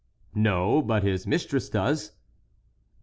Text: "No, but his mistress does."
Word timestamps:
"No, 0.33 0.81
but 0.81 1.03
his 1.03 1.27
mistress 1.27 1.69
does." 1.69 2.11